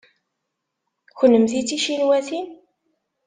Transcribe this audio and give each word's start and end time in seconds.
Kennemti 1.17 1.61
d 1.61 1.65
ticinwatin? 1.67 2.47